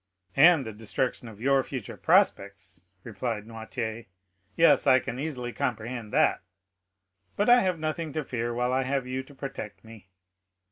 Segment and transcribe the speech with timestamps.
[0.35, 4.07] "And the destruction of your future prospects," replied Noirtier;
[4.55, 6.41] "yes, I can easily comprehend that.
[7.35, 10.09] But I have nothing to fear while I have you to protect me."